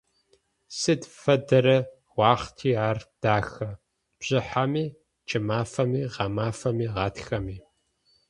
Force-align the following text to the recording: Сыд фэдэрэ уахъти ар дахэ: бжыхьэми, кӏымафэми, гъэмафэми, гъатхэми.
Сыд 0.79 1.01
фэдэрэ 1.21 1.77
уахъти 2.17 2.71
ар 2.87 2.97
дахэ: 3.21 3.69
бжыхьэми, 4.17 4.85
кӏымафэми, 5.27 6.01
гъэмафэми, 6.13 6.87
гъатхэми. 6.93 7.57